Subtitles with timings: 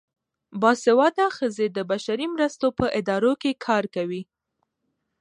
[0.61, 4.21] باسواده ښځې د بشري مرستو په ادارو کې کار کوي.